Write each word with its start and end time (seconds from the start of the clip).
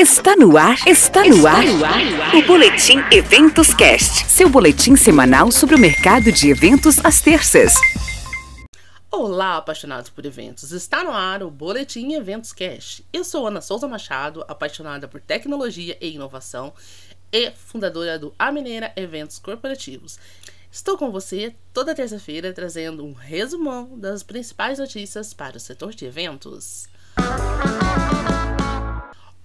Está 0.00 0.34
no 0.34 0.56
ar, 0.56 0.78
está 0.88 1.22
no 1.24 1.46
ar, 1.46 1.62
o 2.34 2.46
Boletim 2.46 3.00
Eventos 3.12 3.74
Cast, 3.74 4.24
seu 4.30 4.48
boletim 4.48 4.96
semanal 4.96 5.52
sobre 5.52 5.74
o 5.74 5.78
mercado 5.78 6.32
de 6.32 6.48
eventos 6.48 7.04
às 7.04 7.20
terças. 7.20 7.74
Olá, 9.10 9.58
apaixonados 9.58 10.08
por 10.08 10.24
eventos! 10.24 10.72
Está 10.72 11.04
no 11.04 11.10
ar 11.10 11.42
o 11.42 11.50
Boletim 11.50 12.14
Eventos 12.14 12.50
Cast. 12.50 13.04
Eu 13.12 13.22
sou 13.22 13.46
Ana 13.46 13.60
Souza 13.60 13.86
Machado, 13.86 14.42
apaixonada 14.48 15.06
por 15.06 15.20
tecnologia 15.20 15.98
e 16.00 16.14
inovação 16.14 16.72
e 17.30 17.50
fundadora 17.50 18.18
do 18.18 18.34
A 18.38 18.50
Mineira 18.50 18.94
Eventos 18.96 19.38
Corporativos. 19.38 20.18
Estou 20.72 20.96
com 20.96 21.10
você 21.10 21.54
toda 21.74 21.94
terça-feira 21.94 22.54
trazendo 22.54 23.04
um 23.04 23.12
resumão 23.12 23.98
das 23.98 24.22
principais 24.22 24.78
notícias 24.78 25.34
para 25.34 25.58
o 25.58 25.60
setor 25.60 25.92
de 25.92 26.06
eventos. 26.06 26.88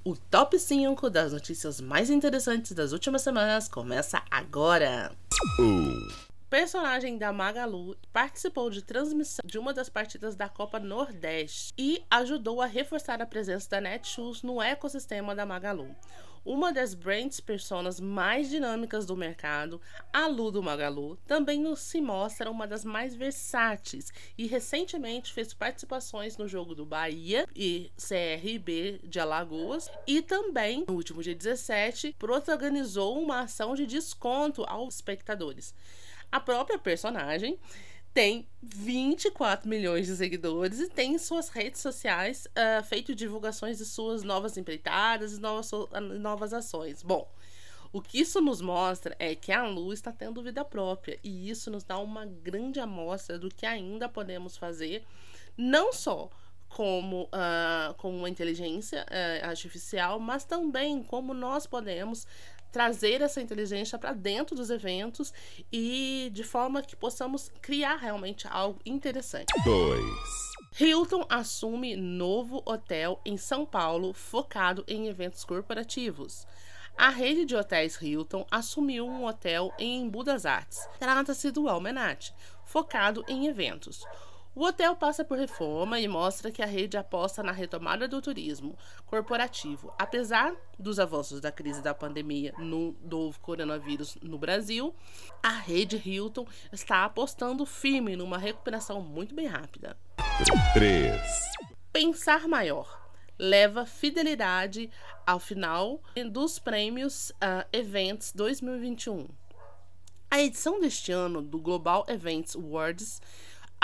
O 0.08 0.16
top 0.16 0.60
5 0.60 1.10
das 1.10 1.34
notícias 1.34 1.82
mais 1.82 2.12
interessantes 2.12 2.74
das 2.74 2.92
últimas 2.92 3.24
semanas 3.24 3.68
começa 3.68 4.22
agora. 4.30 5.12
O 5.60 6.48
personagem 6.48 7.18
da 7.18 7.34
Magalu 7.34 7.98
participou 8.14 8.70
de 8.70 8.84
transmissão 8.84 9.42
de 9.44 9.58
uma 9.58 9.74
das 9.74 9.90
partidas 9.90 10.36
da 10.36 10.48
Copa 10.48 10.80
Nordeste 10.80 11.74
e 11.76 12.04
ajudou 12.12 12.62
a 12.62 12.68
reforçar 12.68 13.20
a 13.20 13.26
presença 13.26 13.68
da 13.68 13.82
Netshoes 13.82 14.44
no 14.44 14.62
ecossistema 14.62 15.34
da 15.34 15.44
Magalu. 15.44 15.96
Uma 16.46 16.72
das 16.72 16.94
brands 16.94 17.40
personas 17.40 18.00
mais 18.00 18.52
dinâmicas 18.52 19.04
do 19.04 19.18
mercado, 19.18 19.82
a 20.14 20.28
Lu 20.28 20.52
do 20.52 20.62
Magalu, 20.62 21.18
também 21.26 21.76
se 21.76 22.00
mostra 22.00 22.52
uma 22.52 22.68
das 22.68 22.86
mais 22.86 23.16
versáteis 23.16 24.14
e 24.38 24.46
recentemente 24.46 25.34
fez 25.34 25.56
participações 25.56 26.38
no 26.38 26.48
jogo 26.48 26.76
do 26.76 26.86
Bahia 26.86 27.48
e 27.56 27.92
CRB 27.98 29.00
de 29.04 29.20
Alagoas 29.20 29.90
e 30.06 30.22
também, 30.22 30.86
no 30.88 30.94
último 30.94 31.24
dia 31.24 31.34
17, 31.34 32.16
protagonizou 32.20 33.20
uma 33.20 33.40
ação 33.40 33.74
de 33.74 33.88
desconto 33.88 34.64
aos 34.68 34.94
espectadores. 34.94 35.74
A 36.32 36.40
própria 36.40 36.78
personagem 36.78 37.60
tem 38.16 38.48
24 38.64 39.68
milhões 39.68 40.08
de 40.08 40.16
seguidores 40.16 40.80
e 40.80 40.88
tem 40.88 41.16
em 41.16 41.18
suas 41.18 41.50
redes 41.50 41.82
sociais 41.82 42.48
uh, 42.48 42.82
feito 42.86 43.14
divulgações 43.14 43.78
de 43.78 43.84
suas 43.84 44.24
novas 44.24 44.56
empreitadas 44.56 45.34
e 45.34 45.42
novas, 45.42 45.70
novas 46.18 46.54
ações. 46.54 47.04
Bom, 47.04 47.30
o 47.92 48.02
que 48.02 48.22
isso 48.22 48.40
nos 48.40 48.62
mostra 48.62 49.14
é 49.20 49.36
que 49.36 49.52
a 49.52 49.68
Lu 49.68 49.92
está 49.92 50.14
tendo 50.14 50.42
vida 50.42 50.64
própria 50.64 51.20
e 51.22 51.50
isso 51.50 51.70
nos 51.70 51.84
dá 51.84 51.98
uma 52.00 52.26
grande 52.26 52.80
amostra 52.80 53.38
do 53.38 53.50
que 53.50 53.66
ainda 53.66 54.08
podemos 54.08 54.56
fazer, 54.56 55.06
não 55.58 55.92
só 55.92 56.30
como, 56.76 57.24
uh, 57.24 57.94
com 57.96 58.14
uma 58.14 58.30
inteligência 58.30 59.06
uh, 59.06 59.48
artificial, 59.48 60.20
mas 60.20 60.44
também 60.44 61.02
como 61.02 61.34
nós 61.34 61.66
podemos 61.66 62.28
trazer 62.70 63.22
essa 63.22 63.42
inteligência 63.42 63.98
para 63.98 64.12
dentro 64.12 64.58
dos 64.58 64.70
eventos 64.70 65.34
e 65.72 66.30
de 66.34 66.44
forma 66.44 66.82
que 66.82 66.94
possamos 66.94 67.50
criar 67.62 67.96
realmente 67.96 68.46
algo 68.50 68.78
interessante. 68.86 69.54
2. 69.64 70.04
Hilton 70.78 71.26
assume 71.30 71.96
novo 71.96 72.62
hotel 72.66 73.22
em 73.24 73.38
São 73.38 73.66
Paulo 73.66 74.14
focado 74.14 74.84
em 74.86 75.08
eventos 75.08 75.46
corporativos. 75.46 76.46
A 76.98 77.08
rede 77.08 77.46
de 77.46 77.56
hotéis 77.56 77.98
Hilton 78.02 78.46
assumiu 78.52 79.08
um 79.08 79.26
hotel 79.26 79.72
em 79.80 80.02
Embu 80.02 80.26
das 80.26 80.46
Artes. 80.46 80.86
Trata-se 81.00 81.52
do 81.52 81.70
Almenat, 81.70 82.34
focado 82.66 83.24
em 83.30 83.48
eventos. 83.48 84.04
O 84.56 84.64
hotel 84.64 84.96
passa 84.96 85.26
por 85.26 85.38
reforma 85.38 86.00
e 86.00 86.08
mostra 86.08 86.50
que 86.50 86.62
a 86.62 86.66
rede 86.66 86.96
aposta 86.96 87.44
na 87.44 87.52
retomada 87.52 88.08
do 88.08 88.22
turismo 88.22 88.78
corporativo. 89.06 89.94
Apesar 90.00 90.56
dos 90.80 90.98
avanços 90.98 91.42
da 91.42 91.52
crise 91.52 91.82
da 91.82 91.94
pandemia 91.94 92.54
no 92.58 92.96
novo 93.04 93.38
coronavírus 93.42 94.18
no 94.22 94.38
Brasil, 94.38 94.96
a 95.44 95.50
rede 95.50 96.02
Hilton 96.06 96.48
está 96.72 97.04
apostando 97.04 97.66
firme 97.66 98.16
numa 98.16 98.38
recuperação 98.38 99.02
muito 99.02 99.36
bem 99.36 99.46
rápida. 99.46 99.98
3. 100.74 101.22
Pensar 101.92 102.48
maior 102.48 103.04
leva 103.38 103.86
fidelidade 103.86 104.90
ao 105.28 105.38
final 105.38 106.02
dos 106.32 106.60
prêmios 106.60 107.30
uh, 107.32 107.68
Events 107.74 108.32
2021. 108.34 109.28
A 110.32 110.42
edição 110.42 110.80
deste 110.80 111.12
ano 111.12 111.42
do 111.42 111.60
Global 111.60 112.06
Events 112.10 112.56
Awards 112.56 113.22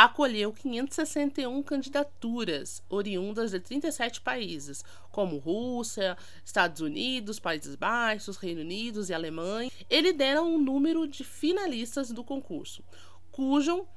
acolheu 0.04 0.52
561 0.52 1.62
candidaturas 1.62 2.82
oriundas 2.90 3.52
de 3.52 3.60
37 3.60 4.22
países, 4.22 4.84
como 5.12 5.38
Rússia, 5.38 6.18
Estados 6.44 6.82
Unidos, 6.82 7.40
Países 7.40 7.76
Baixos, 7.76 8.38
Reino 8.38 8.62
Unido 8.62 9.06
e 9.08 9.14
Alemanha, 9.14 9.70
e 9.88 10.02
lideram 10.02 10.56
um 10.56 10.58
número 10.58 11.08
de 11.08 11.24
finalistas 11.24 12.10
do 12.12 12.24
concurso, 12.24 12.84
cujo 13.32 13.88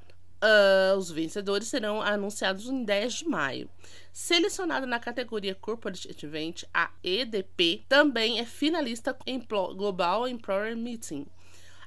Uh, 0.43 0.99
os 0.99 1.11
vencedores 1.11 1.69
serão 1.69 2.03
anunciados 2.03 2.67
em 2.67 2.85
10 2.85 3.15
de 3.15 3.29
maio. 3.29 3.71
Selecionada 4.13 4.85
na 4.85 5.01
categoria 5.01 5.55
Corporate 5.55 6.07
Event, 6.23 6.65
a 6.75 6.91
EDP 7.03 7.87
também 7.89 8.39
é 8.39 8.45
finalista 8.45 9.17
em 9.27 9.41
Global 9.41 10.29
Employer 10.29 10.77
Meeting, 10.77 11.27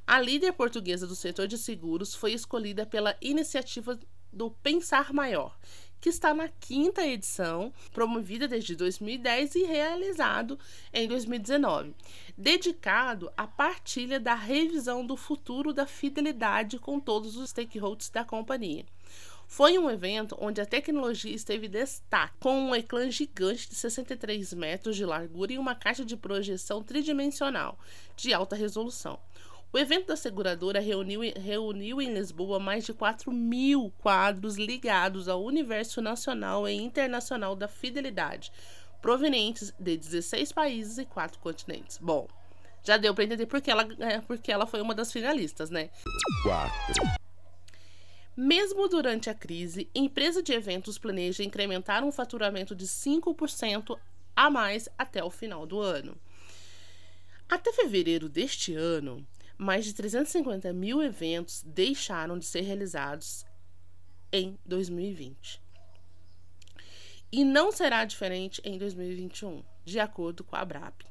a 0.08 0.22
líder 0.22 0.54
portuguesa 0.54 1.06
do 1.06 1.14
setor 1.14 1.48
de 1.48 1.58
seguros 1.58 2.16
foi 2.16 2.32
escolhida 2.32 2.86
pela 2.86 3.18
iniciativa 3.20 4.00
do 4.32 4.50
Pensar 4.50 5.12
Maior, 5.12 5.60
que 6.00 6.08
está 6.08 6.34
na 6.34 6.48
quinta 6.48 7.06
edição, 7.06 7.74
promovida 7.92 8.48
desde 8.48 8.74
2010 8.74 9.56
e 9.56 9.64
realizado 9.64 10.58
em 10.94 11.10
2019, 11.10 11.94
dedicado 12.38 13.30
à 13.36 13.46
partilha 13.46 14.18
da 14.18 14.34
revisão 14.34 15.06
do 15.06 15.18
futuro 15.18 15.74
da 15.74 15.86
fidelidade 15.86 16.80
com 16.80 17.02
todos 17.02 17.36
os 17.36 17.50
stakeholders 17.50 18.10
da 18.10 18.24
companhia. 18.24 18.86
Foi 19.46 19.78
um 19.78 19.90
evento 19.90 20.38
onde 20.40 20.62
a 20.62 20.66
tecnologia 20.66 21.34
esteve 21.34 21.68
destaque, 21.68 22.36
com 22.40 22.70
um 22.70 22.76
ecrã 22.76 23.10
gigante 23.10 23.68
de 23.70 23.76
63 23.76 24.54
metros 24.54 24.96
de 24.96 25.06
largura 25.06 25.54
e 25.54 25.58
uma 25.58 25.74
caixa 25.74 26.06
de 26.06 26.16
projeção 26.16 26.84
tridimensional 26.84 27.78
de 28.16 28.34
alta 28.34 28.56
resolução. 28.56 29.20
O 29.72 29.78
evento 29.78 30.08
da 30.08 30.16
seguradora 30.16 30.80
reuniu, 30.80 31.22
reuniu 31.36 32.02
em 32.02 32.14
Lisboa 32.14 32.58
mais 32.58 32.86
de 32.86 32.94
4 32.94 33.32
mil 33.32 33.92
quadros 33.98 34.56
ligados 34.56 35.28
ao 35.28 35.44
universo 35.44 36.02
nacional 36.02 36.68
e 36.68 36.74
internacional 36.74 37.56
da 37.56 37.68
fidelidade, 37.68 38.52
provenientes 39.02 39.74
de 39.78 39.98
16 39.98 40.52
países 40.54 40.98
e 40.98 41.06
4 41.06 41.40
continentes. 41.40 41.98
Bom, 41.98 42.28
já 42.82 42.96
deu 42.96 43.14
para 43.14 43.26
entender 43.26 43.46
porque 43.46 43.70
ela, 43.70 43.86
é, 44.00 44.22
porque 44.22 44.52
ela 44.52 44.66
foi 44.66 44.82
uma 44.82 44.96
das 44.96 45.12
finalistas, 45.12 45.70
né? 45.70 45.90
4. 46.44 47.18
Mesmo 48.38 48.88
durante 48.88 49.30
a 49.30 49.34
crise, 49.34 49.90
empresa 49.94 50.42
de 50.42 50.54
eventos 50.54 50.98
planeja 50.98 51.44
incrementar 51.44 52.04
um 52.04 52.12
faturamento 52.12 52.74
de 52.74 52.86
5% 52.86 54.00
a 54.36 54.50
mais 54.50 54.88
até 54.98 55.24
o 55.24 55.30
final 55.30 55.66
do 55.66 55.82
ano. 55.82 56.16
Até 57.50 57.74
fevereiro 57.74 58.30
deste 58.30 58.74
ano, 58.76 59.26
mais 59.58 59.86
de 59.86 59.94
350 59.94 60.72
mil 60.72 61.02
eventos 61.02 61.64
deixaram 61.66 62.38
de 62.38 62.46
ser 62.46 62.62
realizados 62.62 63.46
em 64.32 64.58
2020. 64.66 65.62
E 67.32 67.44
não 67.44 67.72
será 67.72 68.06
diferente 68.06 68.62
em 68.64 68.78
2021, 68.78 69.64
de 69.84 70.00
acordo 70.00 70.44
com 70.44 70.56
a 70.56 70.62
Abrap. 70.62 71.04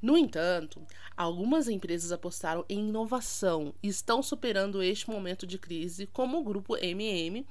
No 0.00 0.18
entanto, 0.18 0.84
algumas 1.16 1.68
empresas 1.68 2.10
apostaram 2.10 2.64
em 2.68 2.88
inovação 2.88 3.72
e 3.80 3.86
estão 3.86 4.20
superando 4.20 4.82
este 4.82 5.08
momento 5.08 5.46
de 5.46 5.58
crise, 5.58 6.08
como 6.08 6.38
o 6.38 6.42
grupo 6.42 6.76
MM, 6.76 7.46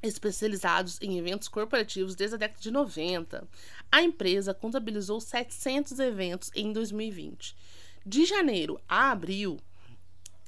especializados 0.00 0.98
em 1.00 1.18
eventos 1.18 1.48
corporativos 1.48 2.14
desde 2.14 2.36
a 2.36 2.38
década 2.38 2.60
de 2.60 2.70
90. 2.70 3.48
A 3.90 4.02
empresa 4.02 4.54
contabilizou 4.54 5.20
700 5.20 5.98
eventos 5.98 6.50
em 6.54 6.72
2020 6.72 7.56
de 8.04 8.24
janeiro 8.24 8.80
a 8.88 9.10
abril 9.10 9.58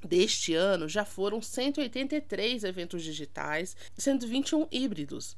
deste 0.03 0.55
ano, 0.55 0.89
já 0.89 1.05
foram 1.05 1.41
183 1.41 2.65
eventos 2.65 3.03
digitais, 3.03 3.77
121 3.97 4.67
híbridos. 4.71 5.37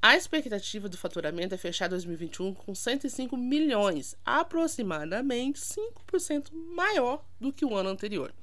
A 0.00 0.16
expectativa 0.16 0.88
do 0.88 0.98
faturamento 0.98 1.54
é 1.54 1.58
fechar 1.58 1.88
2021 1.88 2.54
com 2.54 2.74
105 2.74 3.36
milhões, 3.36 4.16
aproximadamente 4.24 5.60
5% 5.60 6.52
maior 6.74 7.24
do 7.40 7.52
que 7.52 7.64
o 7.64 7.74
ano 7.76 7.90
anterior. 7.90 8.34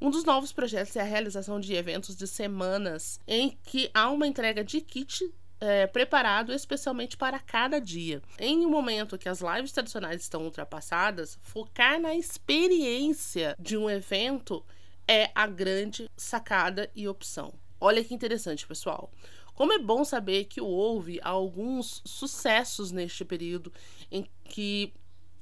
Um 0.00 0.10
dos 0.10 0.24
novos 0.24 0.52
projetos 0.52 0.96
é 0.96 1.00
a 1.00 1.04
realização 1.04 1.60
de 1.60 1.74
eventos 1.74 2.16
de 2.16 2.26
semanas 2.26 3.20
em 3.26 3.56
que 3.64 3.90
há 3.94 4.10
uma 4.10 4.26
entrega 4.26 4.64
de 4.64 4.80
kit 4.80 5.30
é, 5.64 5.86
preparado 5.86 6.52
especialmente 6.52 7.16
para 7.16 7.38
cada 7.38 7.80
dia. 7.80 8.22
Em 8.38 8.64
um 8.64 8.70
momento 8.70 9.18
que 9.18 9.28
as 9.28 9.40
lives 9.40 9.72
tradicionais 9.72 10.20
estão 10.20 10.42
ultrapassadas, 10.44 11.38
focar 11.42 11.98
na 11.98 12.14
experiência 12.14 13.56
de 13.58 13.76
um 13.76 13.88
evento 13.88 14.64
é 15.08 15.30
a 15.34 15.46
grande 15.46 16.10
sacada 16.16 16.90
e 16.94 17.08
opção. 17.08 17.54
Olha 17.80 18.04
que 18.04 18.14
interessante, 18.14 18.66
pessoal. 18.66 19.10
Como 19.54 19.72
é 19.72 19.78
bom 19.78 20.04
saber 20.04 20.44
que 20.44 20.60
houve 20.60 21.20
alguns 21.22 22.02
sucessos 22.04 22.90
neste 22.90 23.24
período 23.24 23.72
em 24.10 24.28
que 24.44 24.92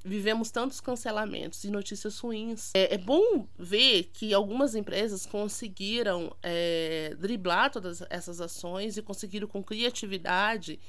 vivemos 0.03 0.51
tantos 0.51 0.81
cancelamentos 0.81 1.63
e 1.63 1.71
notícias 1.71 2.19
ruins. 2.19 2.71
É, 2.73 2.95
é 2.95 2.97
bom 2.97 3.47
ver 3.57 4.09
que 4.13 4.33
algumas 4.33 4.75
empresas 4.75 5.25
conseguiram 5.25 6.35
é, 6.43 7.15
driblar 7.19 7.71
todas 7.71 8.03
essas 8.09 8.41
ações 8.41 8.97
e 8.97 9.01
conseguiram, 9.01 9.47
com 9.47 9.63
criatividade, 9.63 10.79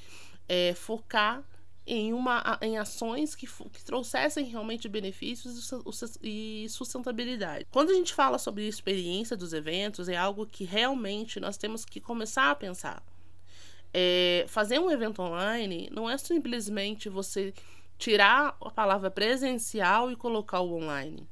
é, 0.49 0.73
focar 0.73 1.43
em, 1.87 2.13
uma, 2.13 2.57
em 2.61 2.77
ações 2.77 3.35
que, 3.35 3.47
que 3.47 3.83
trouxessem 3.83 4.45
realmente 4.45 4.89
benefícios 4.89 5.71
e 6.21 6.67
sustentabilidade. 6.69 7.65
Quando 7.71 7.91
a 7.91 7.93
gente 7.93 8.13
fala 8.13 8.37
sobre 8.37 8.67
experiência 8.67 9.37
dos 9.37 9.53
eventos, 9.53 10.09
é 10.09 10.17
algo 10.17 10.45
que 10.45 10.63
realmente 10.63 11.39
nós 11.39 11.57
temos 11.57 11.85
que 11.85 12.01
começar 12.01 12.49
a 12.49 12.55
pensar. 12.55 13.03
É, 13.93 14.45
fazer 14.49 14.79
um 14.79 14.91
evento 14.91 15.21
online 15.21 15.89
não 15.89 16.09
é 16.09 16.17
simplesmente 16.17 17.07
você 17.07 17.53
tirar 17.97 18.57
a 18.61 18.69
palavra 18.69 19.09
presencial 19.09 20.11
e 20.11 20.15
colocar 20.15 20.59
o 20.59 20.75
online. 20.75 21.27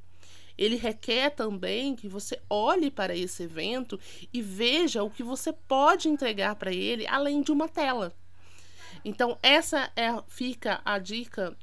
Ele 0.57 0.75
requer 0.75 1.31
também 1.31 1.95
que 1.95 2.07
você 2.07 2.39
olhe 2.49 2.91
para 2.91 3.15
esse 3.15 3.43
evento 3.43 3.99
e 4.31 4.41
veja 4.41 5.03
o 5.03 5.09
que 5.09 5.23
você 5.23 5.51
pode 5.51 6.07
entregar 6.07 6.55
para 6.55 6.71
ele 6.71 7.07
além 7.07 7.41
de 7.41 7.51
uma 7.51 7.67
tela. 7.67 8.13
Então, 9.03 9.37
essa 9.41 9.91
é, 9.95 10.09
fica 10.27 10.81
a 10.85 10.99
dica 10.99 11.57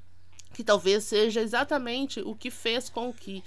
que 0.52 0.64
talvez 0.64 1.04
seja 1.04 1.40
exatamente 1.40 2.20
o 2.20 2.34
que 2.34 2.50
fez 2.50 2.88
com 2.90 3.12
que 3.12 3.42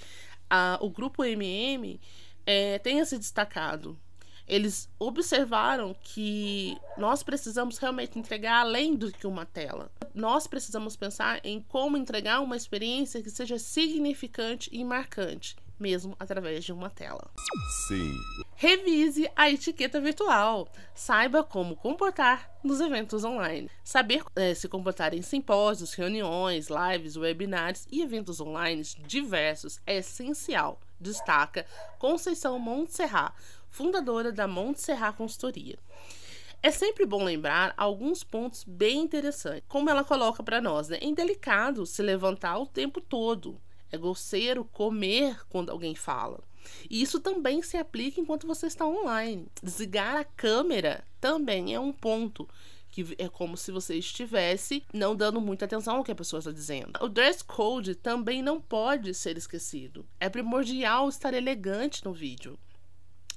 a, 0.48 0.78
o 0.80 0.88
grupo 0.88 1.22
MM 1.22 2.00
é, 2.46 2.78
tenha 2.78 3.04
se 3.04 3.18
destacado. 3.18 3.98
Eles 4.46 4.88
observaram 4.98 5.94
que 6.02 6.76
nós 6.96 7.22
precisamos 7.22 7.78
realmente 7.78 8.18
entregar 8.18 8.60
além 8.60 8.94
do 8.94 9.10
que 9.10 9.26
uma 9.26 9.46
tela. 9.46 9.90
Nós 10.14 10.46
precisamos 10.46 10.96
pensar 10.96 11.40
em 11.44 11.60
como 11.60 11.96
entregar 11.96 12.40
uma 12.40 12.56
experiência 12.56 13.22
que 13.22 13.30
seja 13.30 13.58
significante 13.58 14.68
e 14.72 14.84
marcante 14.84 15.56
mesmo 15.78 16.16
através 16.18 16.64
de 16.64 16.72
uma 16.72 16.90
tela. 16.90 17.30
Sim. 17.88 18.14
Revise 18.56 19.28
a 19.34 19.50
etiqueta 19.50 20.00
virtual. 20.00 20.68
Saiba 20.94 21.42
como 21.42 21.76
comportar 21.76 22.50
nos 22.62 22.80
eventos 22.80 23.24
online. 23.24 23.70
Saber 23.82 24.22
é, 24.36 24.54
se 24.54 24.68
comportar 24.68 25.12
em 25.14 25.22
simpósios, 25.22 25.94
reuniões, 25.94 26.68
lives, 26.68 27.16
webinars 27.16 27.86
e 27.90 28.02
eventos 28.02 28.40
online 28.40 28.82
diversos 29.06 29.80
é 29.86 29.98
essencial, 29.98 30.80
destaca 31.00 31.66
Conceição 31.98 32.58
Montserrat, 32.58 33.34
fundadora 33.70 34.32
da 34.32 34.46
Montserrat 34.46 35.16
Consultoria. 35.16 35.78
É 36.62 36.70
sempre 36.70 37.04
bom 37.04 37.22
lembrar 37.22 37.74
alguns 37.76 38.24
pontos 38.24 38.64
bem 38.64 39.02
interessantes. 39.02 39.64
Como 39.68 39.90
ela 39.90 40.02
coloca 40.02 40.42
para 40.42 40.60
nós, 40.60 40.88
né? 40.88 40.98
é 41.00 41.04
indelicado 41.04 41.84
se 41.84 42.02
levantar 42.02 42.58
o 42.58 42.66
tempo 42.66 43.00
todo 43.00 43.60
é 43.94 43.98
grosseiro 43.98 44.64
comer 44.64 45.40
quando 45.48 45.70
alguém 45.70 45.94
fala. 45.94 46.40
E 46.90 47.00
isso 47.00 47.20
também 47.20 47.62
se 47.62 47.76
aplica 47.76 48.20
enquanto 48.20 48.46
você 48.46 48.66
está 48.66 48.86
online. 48.86 49.46
Desligar 49.62 50.16
a 50.16 50.24
câmera 50.24 51.04
também 51.20 51.74
é 51.74 51.80
um 51.80 51.92
ponto 51.92 52.48
que 52.94 53.16
é 53.18 53.28
como 53.28 53.56
se 53.56 53.72
você 53.72 53.96
estivesse 53.96 54.84
não 54.92 55.16
dando 55.16 55.40
muita 55.40 55.64
atenção 55.64 55.96
ao 55.96 56.04
que 56.04 56.12
a 56.12 56.14
pessoa 56.14 56.38
está 56.38 56.52
dizendo. 56.52 56.92
O 57.00 57.08
dress 57.08 57.42
code 57.42 57.96
também 57.96 58.40
não 58.40 58.60
pode 58.60 59.12
ser 59.14 59.36
esquecido. 59.36 60.06
É 60.20 60.28
primordial 60.28 61.08
estar 61.08 61.34
elegante 61.34 62.04
no 62.04 62.12
vídeo. 62.12 62.56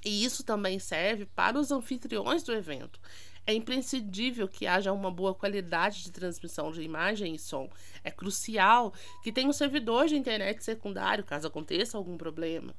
E 0.04 0.24
isso 0.24 0.44
também 0.44 0.78
serve 0.78 1.26
para 1.26 1.58
os 1.58 1.72
anfitriões 1.72 2.44
do 2.44 2.52
evento. 2.52 3.00
É 3.44 3.52
imprescindível 3.52 4.46
que 4.46 4.64
haja 4.64 4.92
uma 4.92 5.10
boa 5.10 5.34
qualidade 5.34 6.04
de 6.04 6.12
transmissão 6.12 6.70
de 6.70 6.82
imagem 6.82 7.34
e 7.34 7.38
som. 7.38 7.68
É 8.04 8.12
crucial 8.12 8.94
que 9.24 9.32
tenha 9.32 9.48
um 9.48 9.52
servidor 9.52 10.06
de 10.06 10.16
internet 10.16 10.62
secundário 10.62 11.24
caso 11.24 11.48
aconteça 11.48 11.98
algum 11.98 12.16
problema. 12.16 12.72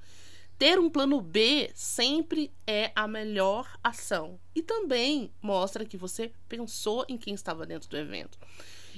Ter 0.59 0.77
um 0.77 0.89
plano 0.89 1.21
B 1.21 1.71
sempre 1.73 2.51
é 2.67 2.91
a 2.93 3.07
melhor 3.07 3.65
ação 3.81 4.37
e 4.53 4.61
também 4.61 5.31
mostra 5.41 5.85
que 5.85 5.95
você 5.95 6.33
pensou 6.49 7.05
em 7.07 7.17
quem 7.17 7.33
estava 7.33 7.65
dentro 7.65 7.89
do 7.89 7.95
evento. 7.95 8.37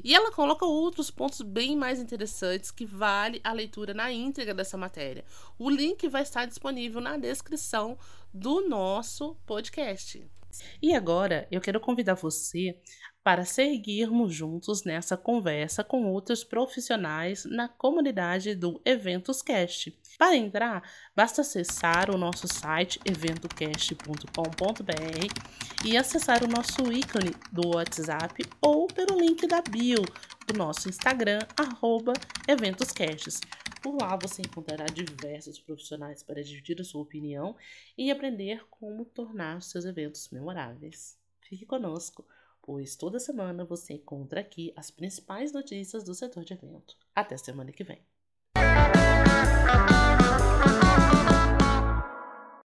E 0.04 0.16
ela 0.16 0.32
coloca 0.32 0.66
outros 0.66 1.12
pontos 1.12 1.42
bem 1.42 1.76
mais 1.76 2.00
interessantes 2.00 2.72
que 2.72 2.84
vale 2.84 3.40
a 3.44 3.54
leitura 3.54 3.94
na 3.94 4.12
íntegra 4.12 4.56
dessa 4.56 4.76
matéria. 4.76 5.24
O 5.60 5.70
link 5.70 6.08
vai 6.08 6.24
estar 6.24 6.48
disponível 6.48 7.00
na 7.00 7.16
descrição 7.16 7.96
do 8.34 8.68
nosso 8.68 9.36
podcast. 9.46 10.26
E 10.82 10.96
agora 10.96 11.48
eu 11.52 11.62
quero 11.62 11.80
convidar 11.80 12.16
você 12.16 12.76
para 13.24 13.46
seguirmos 13.46 14.34
juntos 14.34 14.84
nessa 14.84 15.16
conversa 15.16 15.84
com 15.84 16.06
outros 16.06 16.44
profissionais 16.44 17.46
na 17.46 17.68
comunidade 17.68 18.56
do 18.56 18.82
Eventos.cast. 18.84 19.96
Para 20.18 20.36
entrar, 20.36 20.84
basta 21.16 21.42
acessar 21.42 22.10
o 22.10 22.18
nosso 22.18 22.48
site 22.48 23.00
eventocast.com.br 23.06 25.86
e 25.86 25.98
acessar 25.98 26.44
o 26.44 26.48
nosso 26.48 26.92
ícone 26.92 27.32
do 27.52 27.76
WhatsApp 27.76 28.44
ou 28.62 28.88
pelo 28.88 29.20
link 29.20 29.48
da 29.48 29.62
bio 29.62 30.04
do 30.48 30.58
nosso 30.58 30.90
Instagram, 30.90 31.40
arroba 31.58 32.14
Eventoscasts. 32.48 33.40
Por 33.82 34.00
lá 34.00 34.16
você 34.16 34.42
encontrará 34.42 34.86
diversos 34.86 35.60
profissionais 35.60 36.22
para 36.22 36.44
dividir 36.44 36.80
a 36.80 36.84
sua 36.84 37.02
opinião 37.02 37.56
e 37.98 38.12
aprender 38.12 38.64
como 38.70 39.06
tornar 39.06 39.62
seus 39.62 39.86
eventos 39.86 40.30
memoráveis. 40.30 41.18
Fique 41.42 41.66
conosco, 41.66 42.26
pois 42.62 42.96
toda 42.96 43.20
semana 43.20 43.66
você 43.66 43.94
encontra 43.94 44.42
aqui 44.42 44.72
as 44.76 44.92
principais 44.92 45.52
notícias 45.52 46.04
do 46.04 46.14
setor 46.14 46.44
de 46.44 46.54
evento. 46.54 46.96
Até 47.16 47.38
semana 47.38 47.72
que 47.72 47.84
vem. 47.84 48.02